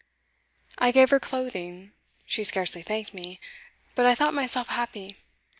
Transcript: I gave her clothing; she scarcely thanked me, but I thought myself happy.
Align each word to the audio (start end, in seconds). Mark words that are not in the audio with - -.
I 0.79 0.89
gave 0.91 1.11
her 1.11 1.19
clothing; 1.19 1.91
she 2.25 2.43
scarcely 2.43 2.81
thanked 2.81 3.13
me, 3.13 3.39
but 3.93 4.07
I 4.07 4.15
thought 4.15 4.33
myself 4.33 4.69
happy. 4.69 5.15